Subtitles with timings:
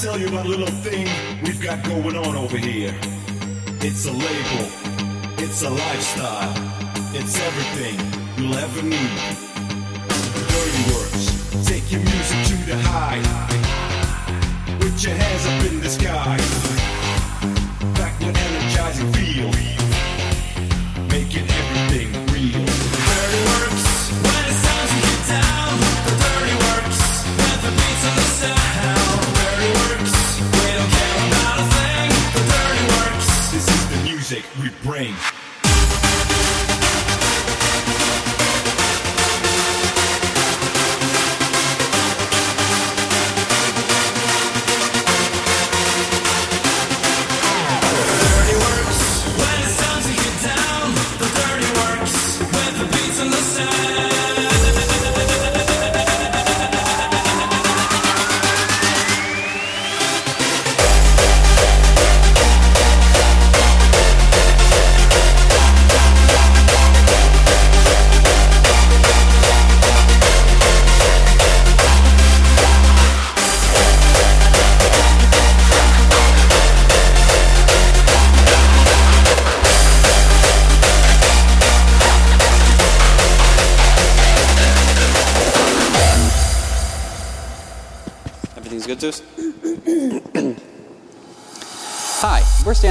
[0.00, 1.06] tell you about a little thing
[1.42, 2.96] we've got going on over here.
[3.82, 4.66] It's a label,
[5.36, 6.54] it's a lifestyle,
[7.14, 7.96] it's everything
[8.38, 9.18] you'll ever need.
[10.48, 13.20] Dirty Workz, take your music to the high.
[14.80, 16.38] Put your hands up in the sky.
[18.00, 19.50] Back with energizing feel.
[21.08, 22.19] Making everything
[35.00, 35.29] we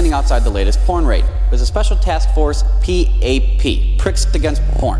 [0.09, 1.25] we're outside the latest porn raid.
[1.49, 4.99] There's a special task force, PAP, Pricks Against Porn.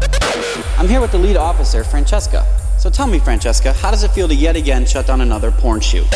[0.78, 2.46] I'm here with the lead officer, Francesca.
[2.78, 5.82] So tell me, Francesca, how does it feel to yet again shut down another porn
[5.82, 6.08] shoot?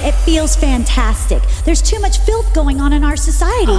[0.00, 1.42] It feels fantastic.
[1.64, 3.72] There's too much filth going on in our society.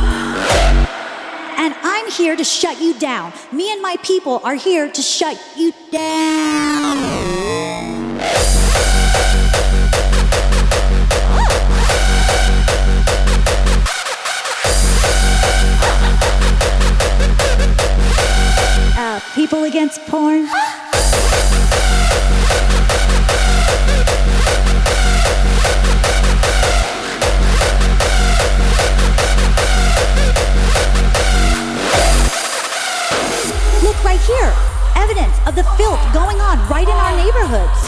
[1.59, 3.33] And I'm here to shut you down.
[3.51, 6.97] Me and my people are here to shut you down.
[19.17, 20.43] Uh, people against porn.
[33.81, 34.53] Look right here.
[34.95, 37.86] Evidence of the filth going on right in our neighborhoods.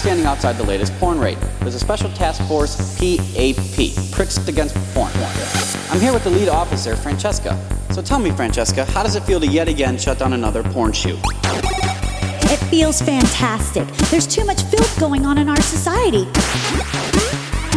[0.00, 1.36] Standing outside the latest porn raid.
[1.60, 5.12] There's a special task force, PAP, Pricks Against Porn.
[5.90, 7.58] I'm here with the lead officer, Francesca.
[7.90, 10.92] So tell me, Francesca, how does it feel to yet again shut down another porn
[10.92, 11.18] shoot?
[11.22, 13.86] It feels fantastic.
[14.10, 16.24] There's too much filth going on in our society.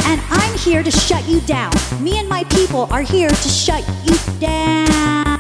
[0.06, 1.74] And I'm here to shut you down.
[2.00, 5.33] Me and my people are here to shut you down.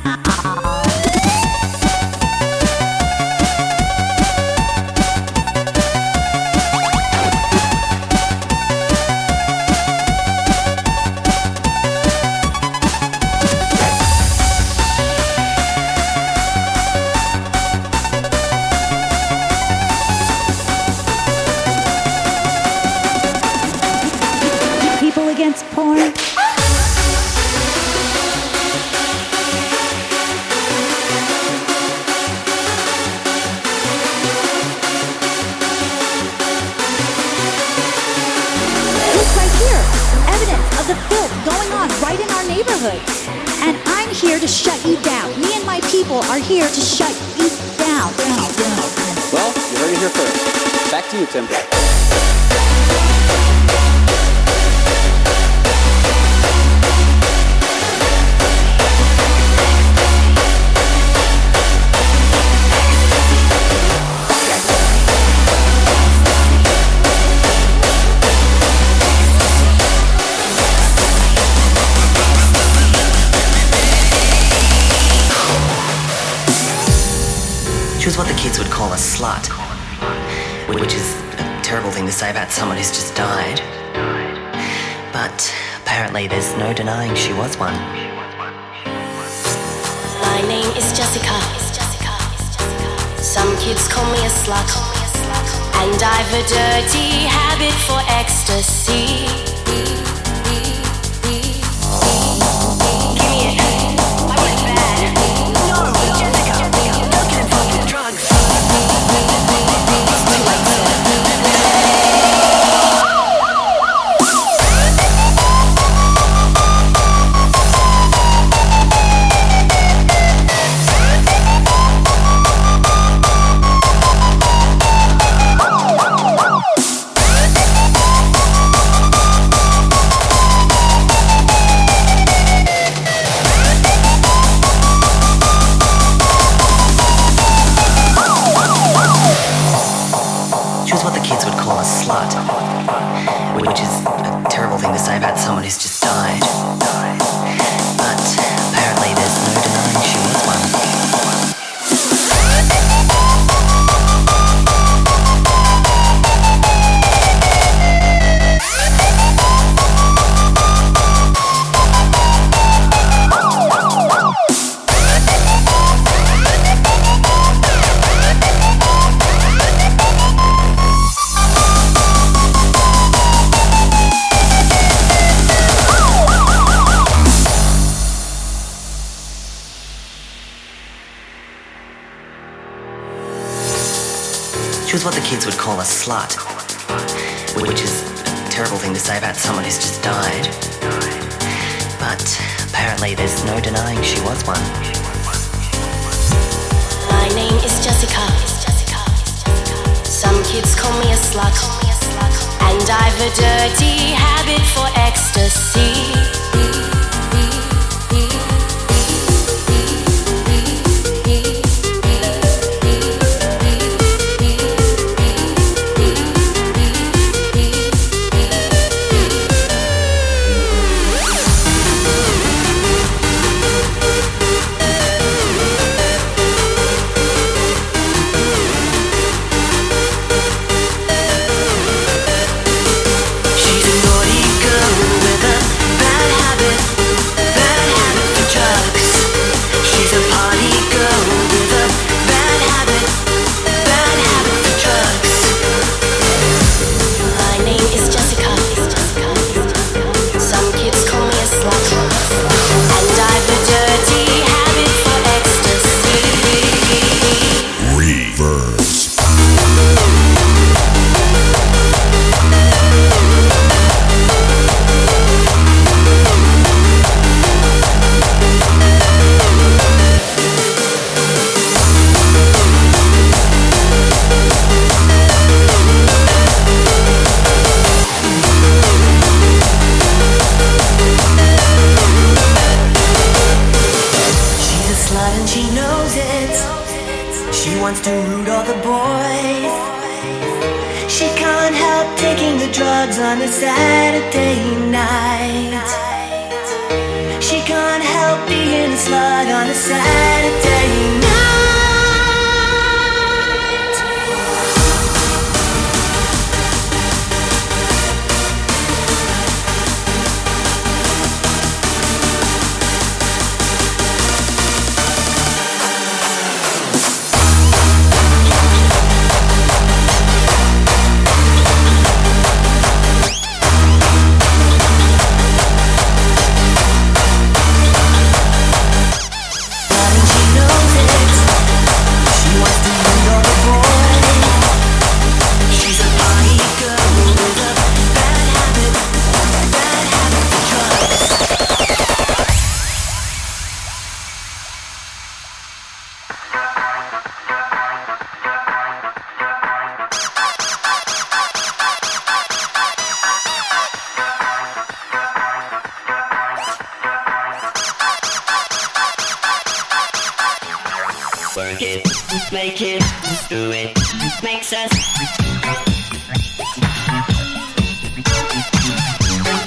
[362.53, 363.03] make it,
[363.49, 363.97] do it,
[364.43, 364.91] makes us.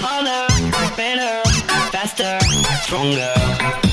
[0.00, 1.42] Harder, better,
[1.90, 2.38] faster,
[2.82, 3.85] stronger.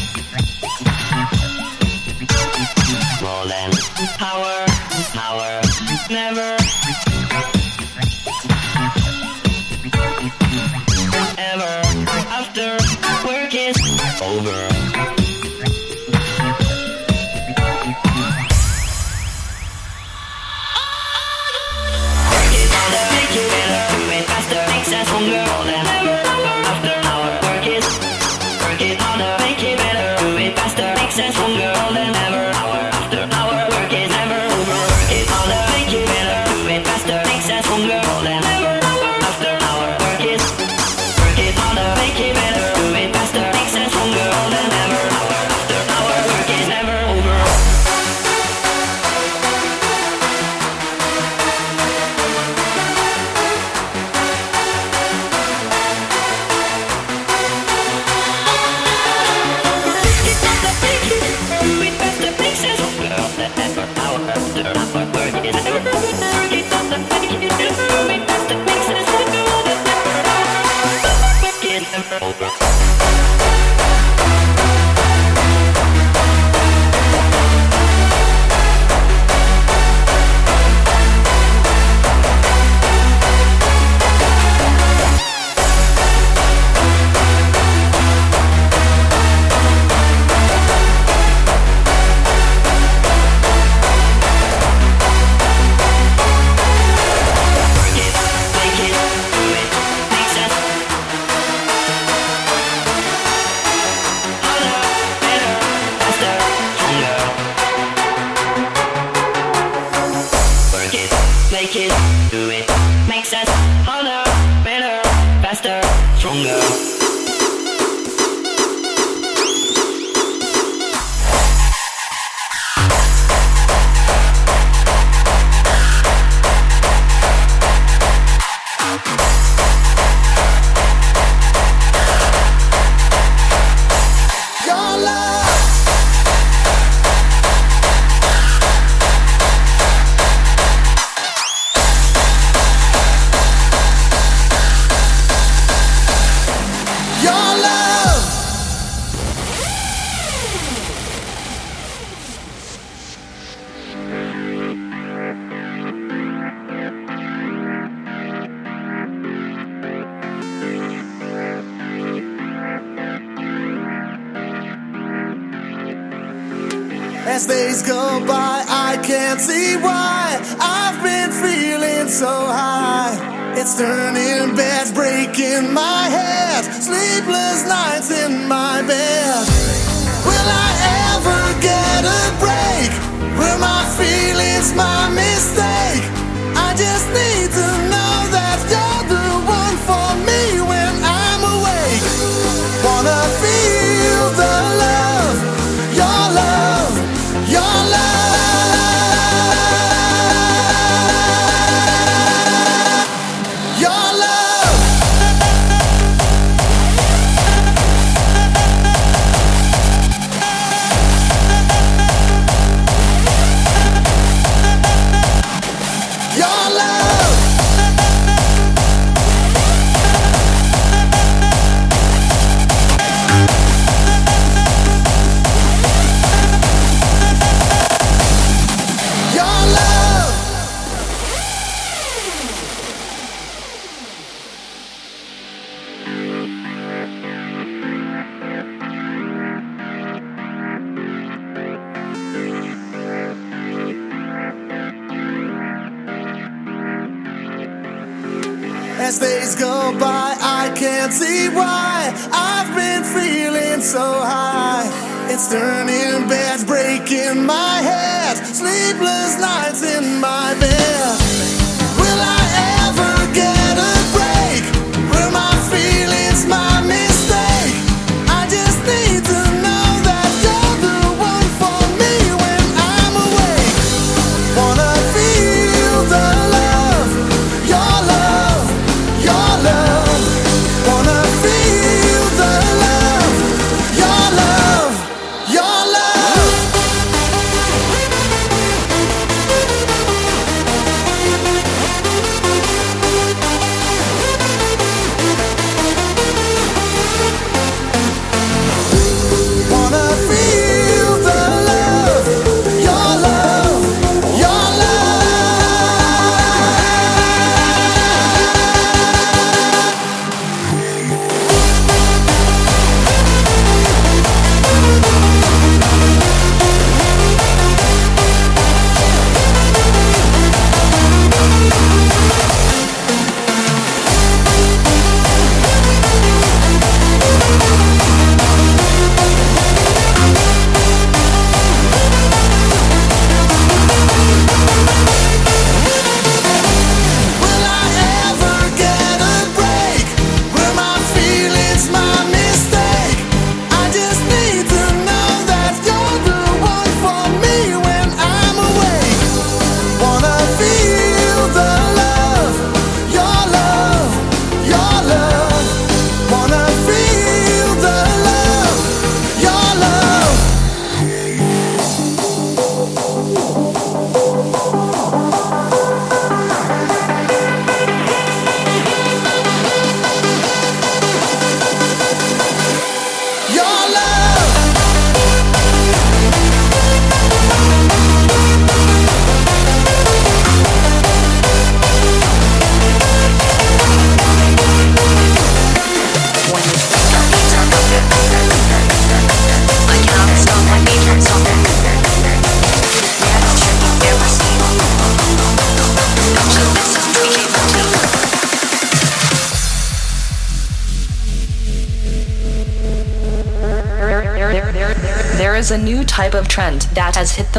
[193.13, 194.52] Wanna feel the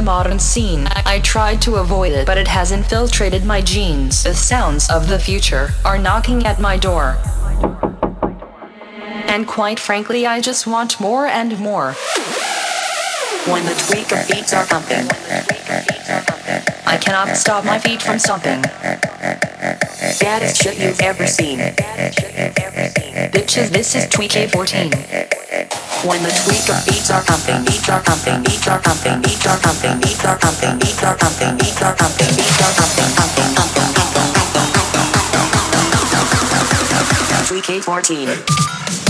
[0.04, 0.86] modern scene.
[1.06, 4.22] I tried to avoid it, but it has infiltrated my genes.
[4.22, 7.16] The sounds of the future are knocking at my door.
[9.26, 11.92] And quite frankly, I just want more and more.
[13.46, 15.08] When the tweak of beats are pumping,
[16.86, 18.62] I cannot stop my feet from stomping.
[20.20, 21.58] Baddest shit you've ever seen.
[23.32, 25.33] Bitches, this is Tweak A14.
[26.04, 29.56] When the tweak of beats are pumping, beats are pumping, beats are pumping, beats are
[29.56, 33.88] pumping, beats are pumping, beats are pumping, beats are pumping, beats are pumping, pumping, pumping,
[33.96, 34.24] pumping.
[37.48, 38.28] Tweak A14.
[38.28, 39.03] When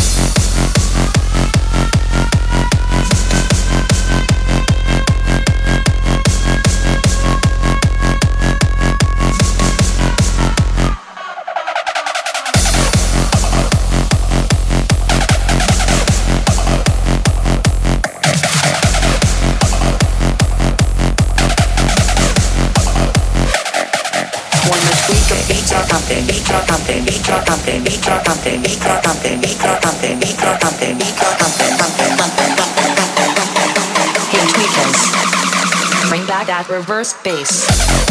[36.11, 38.04] bring back that reverse bass.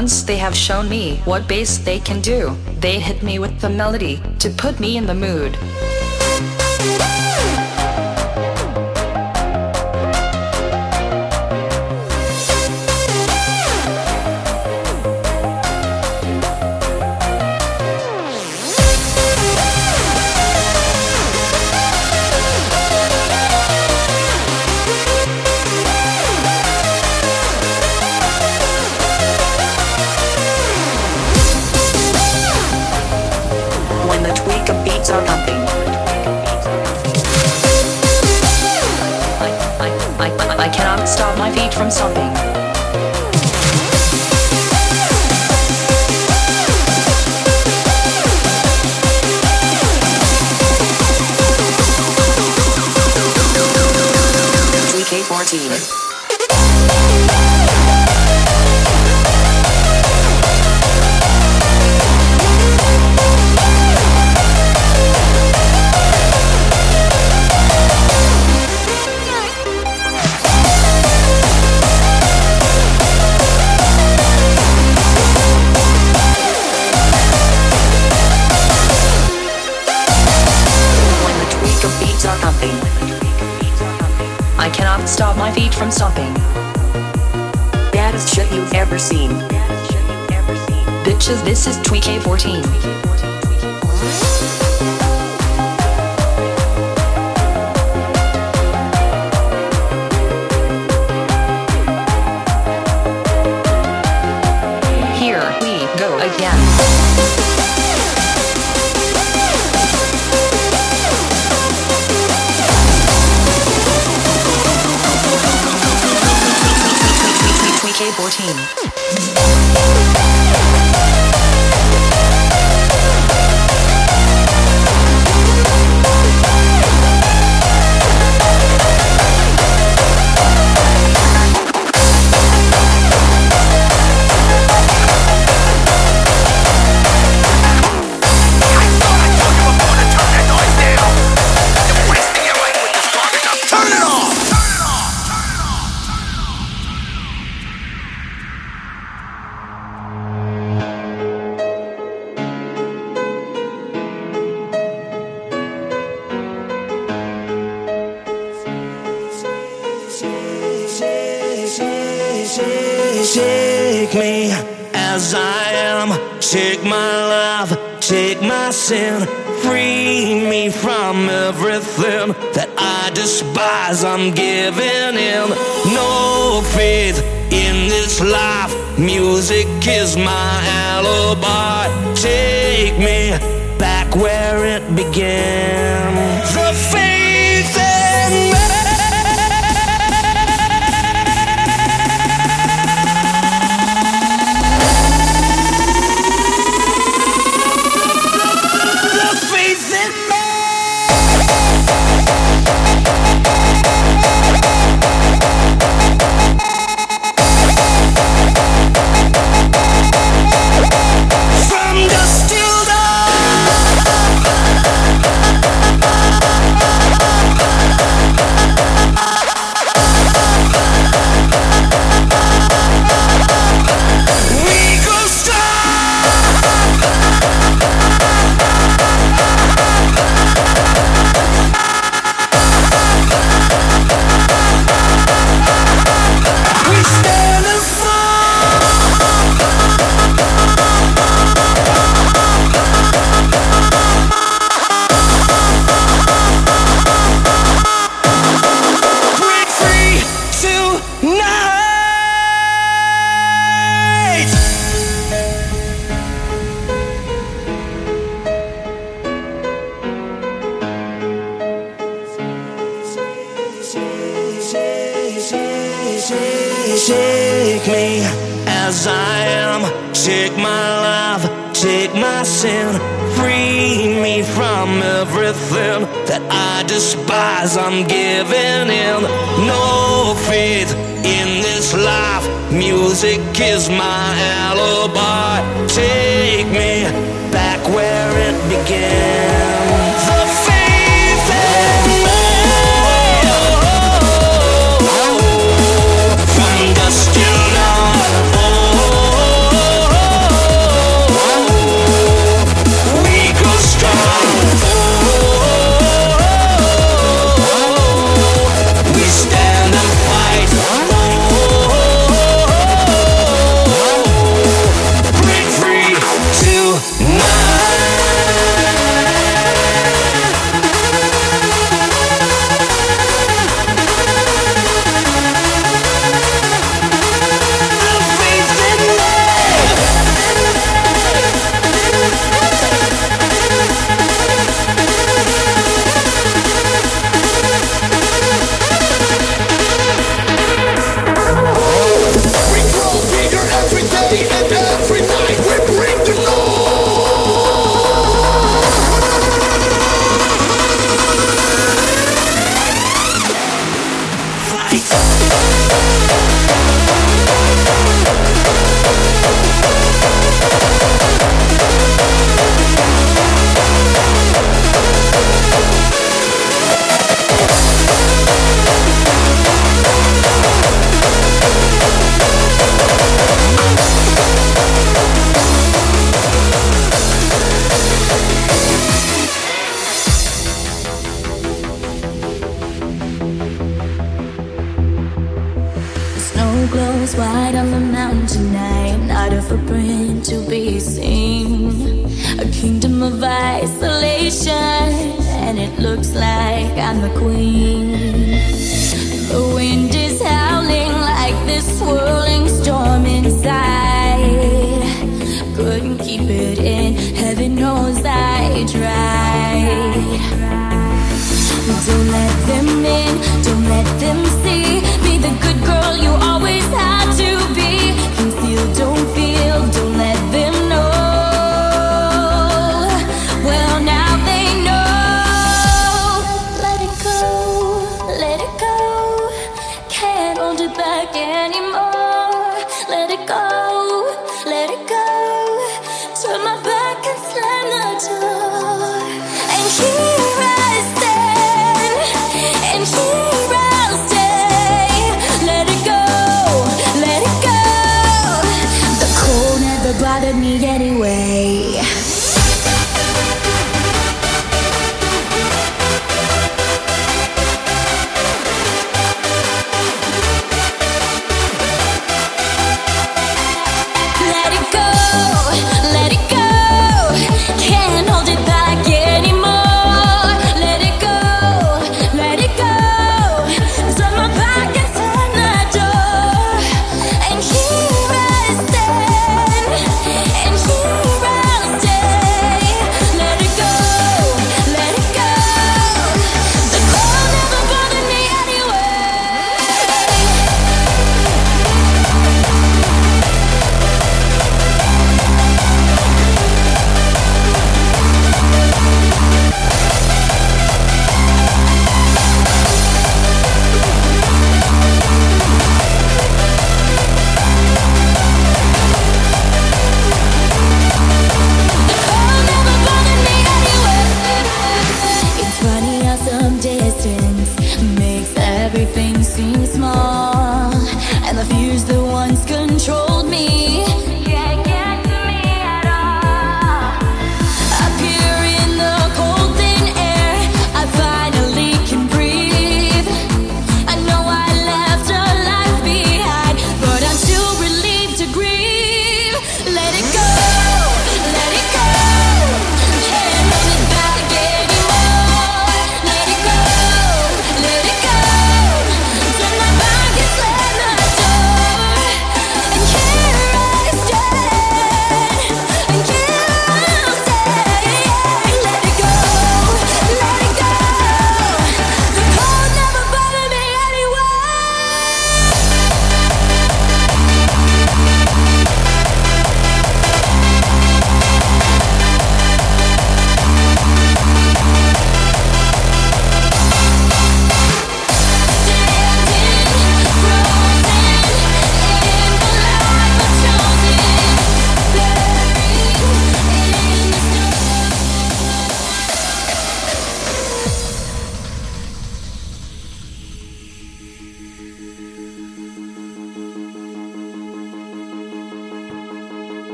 [0.00, 3.70] Once they have shown me what bass they can do, they hit me with the
[3.70, 5.56] melody to put me in the mood.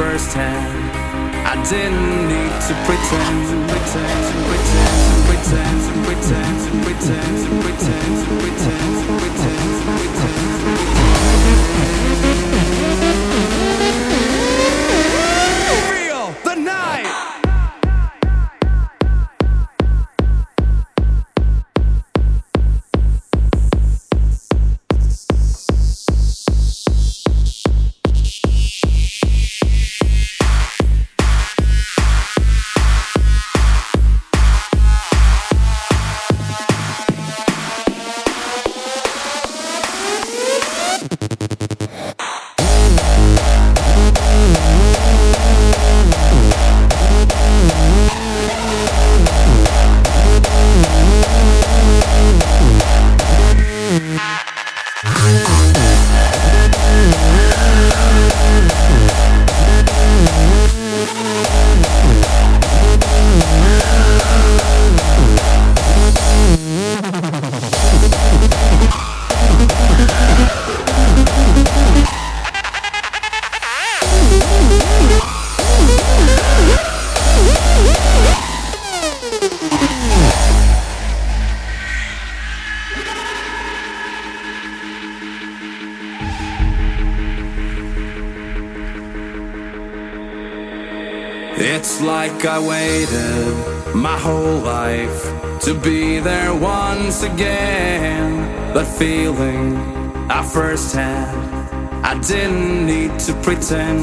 [0.00, 0.90] firsthand.
[1.44, 4.96] I didn't need to pretend, pretend, pretend,
[5.28, 8.40] pretend, pretend, pretend, pretend, pretend.
[8.40, 8.79] pretend.
[92.22, 95.20] Like I waited my whole life
[95.64, 98.28] to be there once again.
[98.74, 99.64] That feeling
[100.38, 101.32] I first had,
[102.10, 104.00] I didn't need to pretend.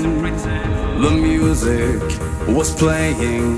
[1.05, 2.01] The music
[2.57, 3.55] was playing,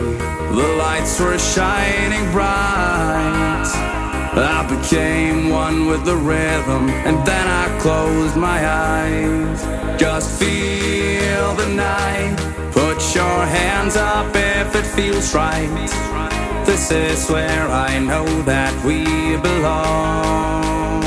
[0.59, 3.69] the lights were shining bright.
[4.57, 9.59] I became one with the rhythm, and then I closed my eyes.
[9.97, 12.58] Just feel the night.
[12.79, 15.67] Put your hands up if it feels right.
[16.65, 19.03] This is where I know that we
[19.35, 21.01] belong.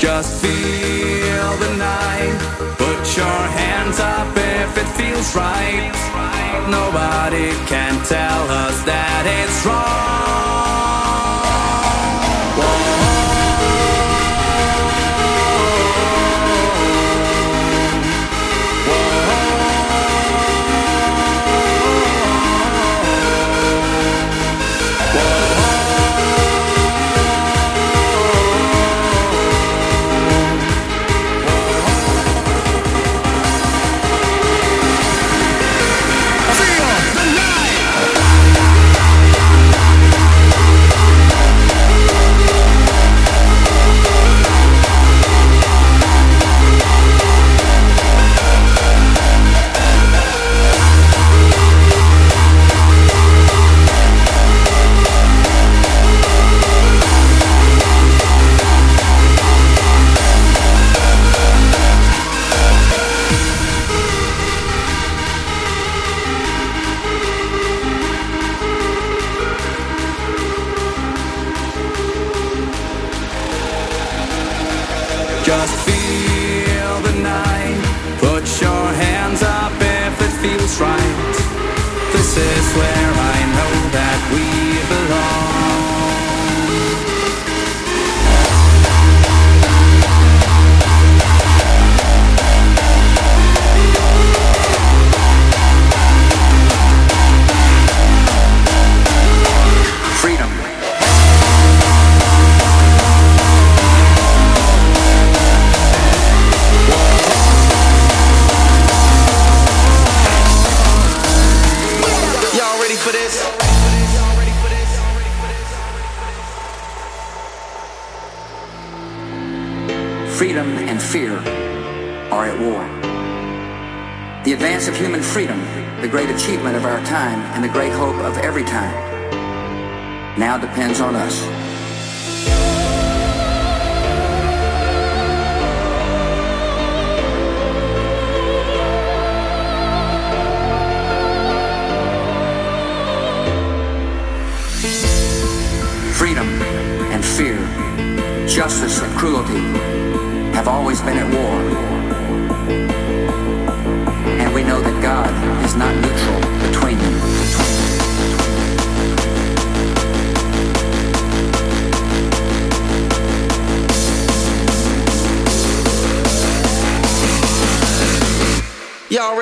[0.00, 2.38] Just feel the night.
[2.78, 5.92] Put your hands up if it feels right.
[6.70, 10.93] Nobody can tell us that it's wrong.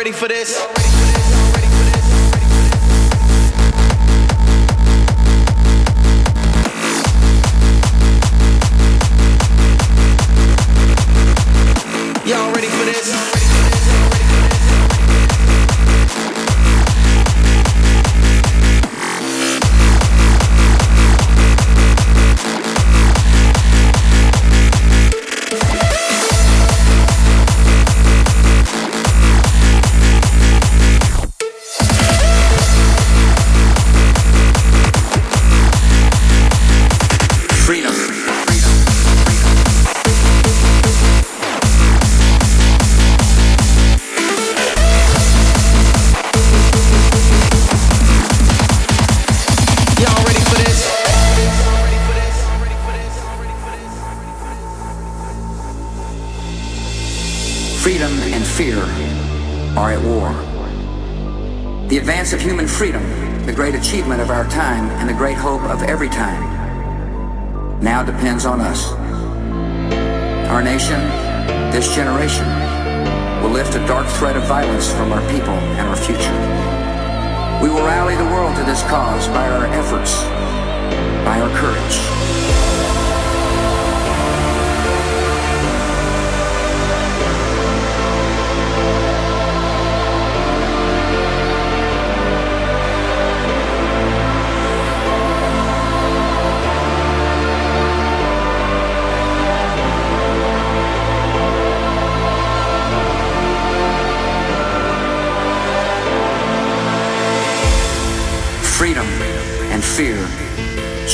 [0.03, 0.81] ready for this?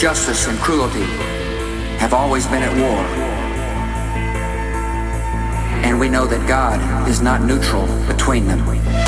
[0.00, 1.02] justice and cruelty
[1.98, 3.04] have always been at war.
[5.84, 9.07] And we know that God is not neutral between them.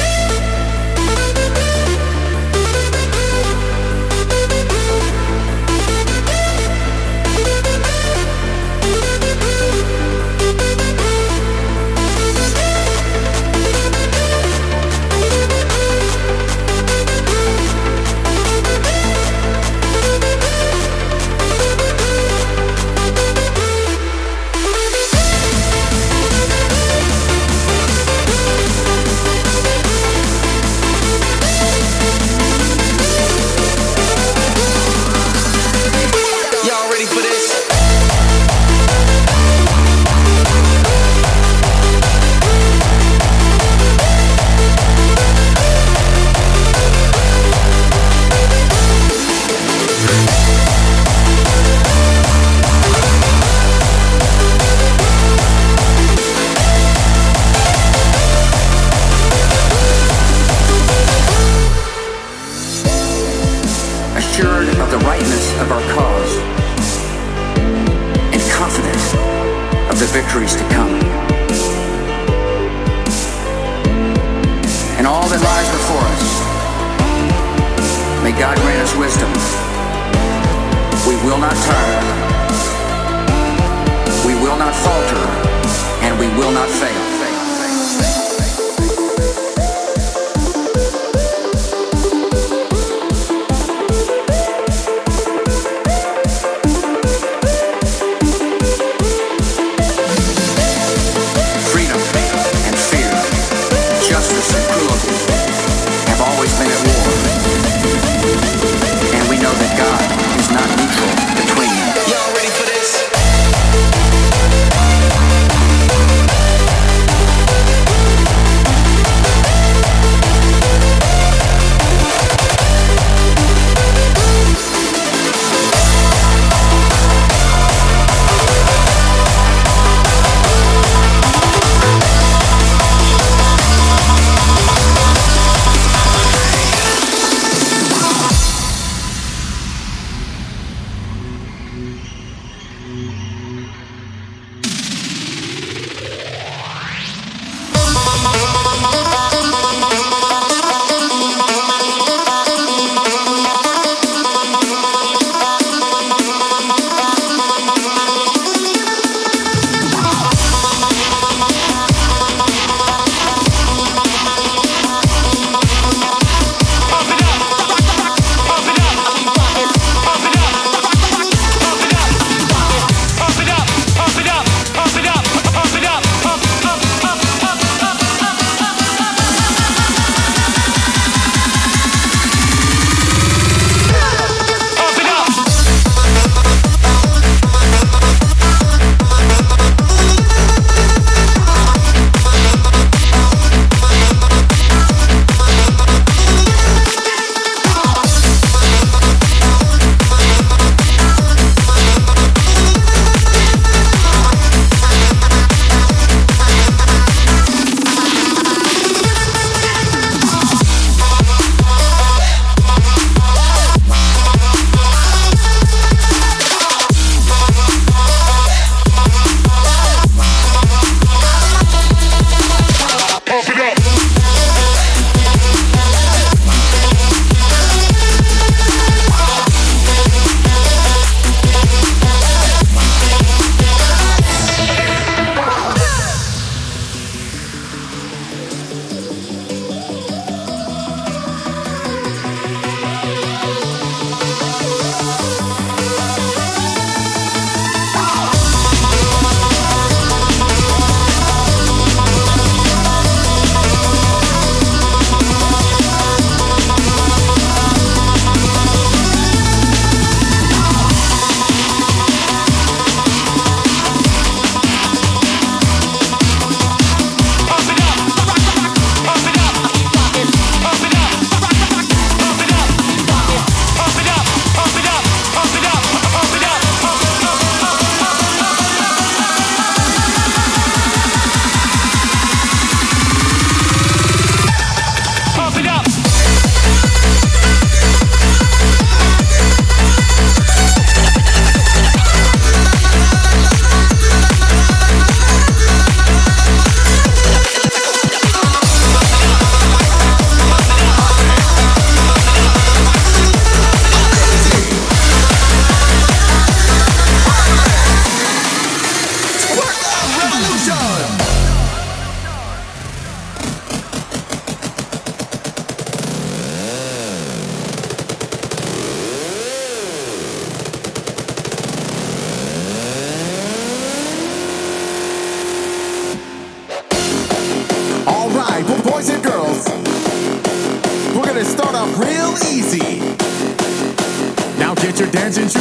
[335.37, 335.59] hands and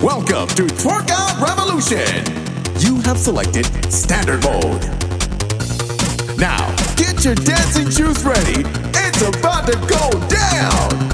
[0.00, 2.24] Welcome to Twerk Out Revolution.
[2.78, 4.82] You have selected standard mode.
[6.38, 8.64] Now, get your dancing shoes ready.
[8.94, 11.10] It's about to go down.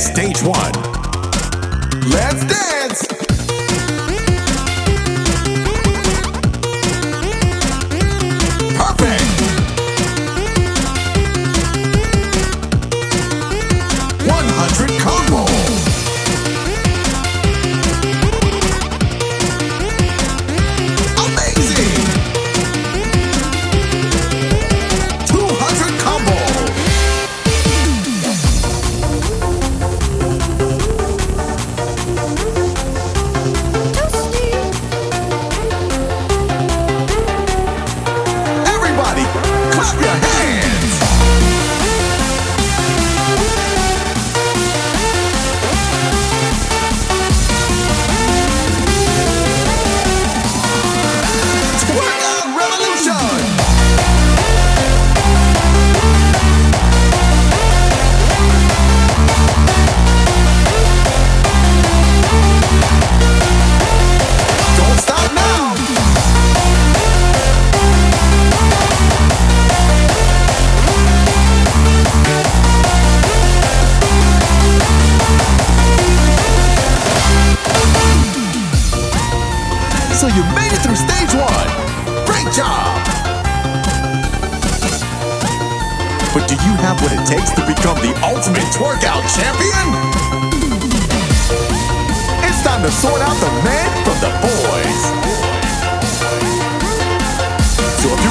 [0.00, 0.72] Stage one.
[2.10, 3.03] Let's dance.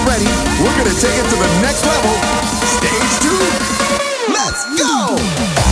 [0.06, 0.26] ready,
[0.62, 2.12] we're gonna take it to the next level.
[2.78, 5.63] Stage two, let's go!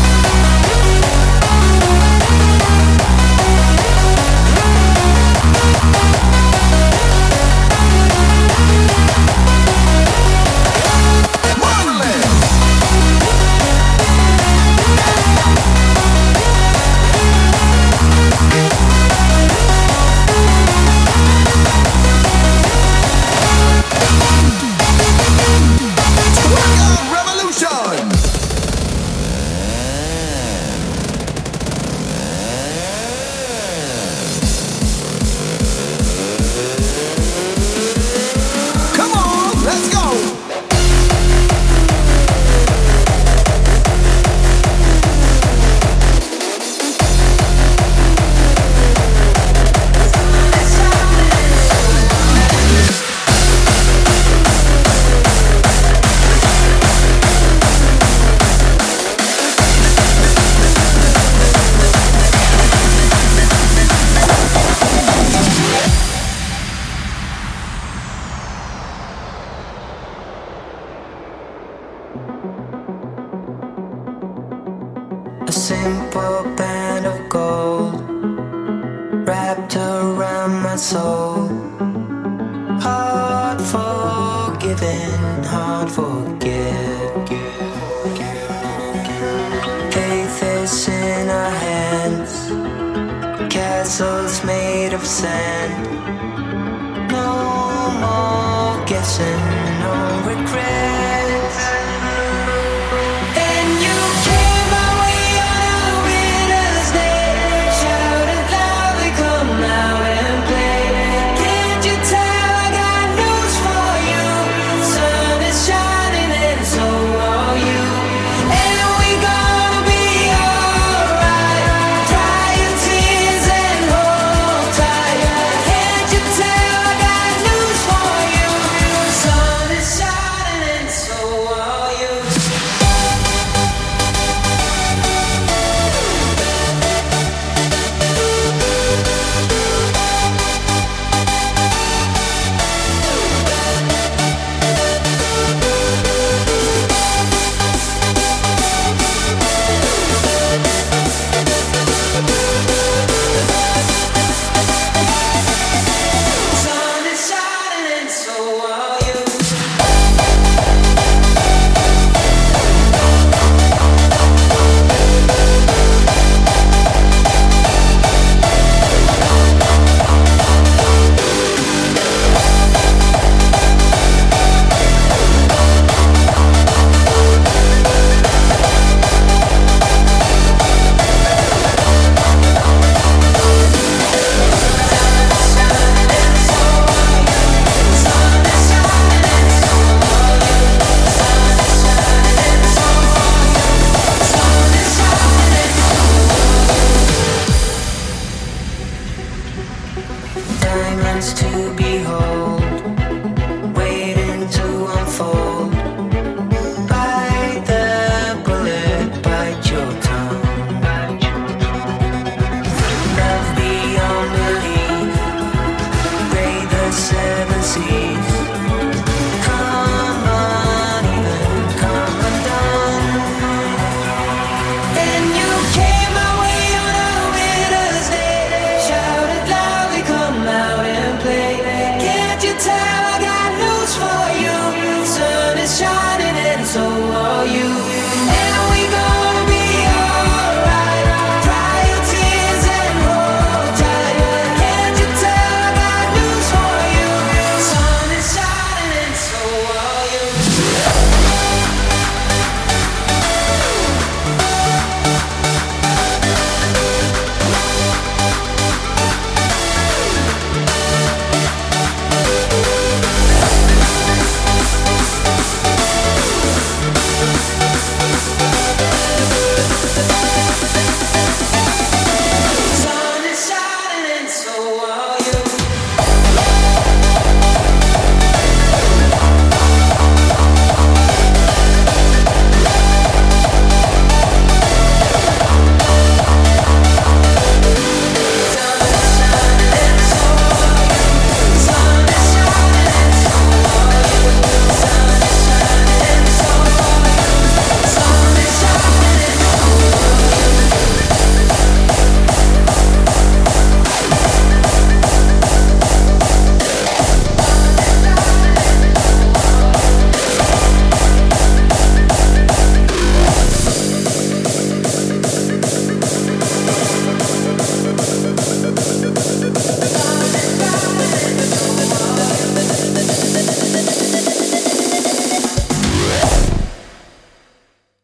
[217.73, 218.00] see.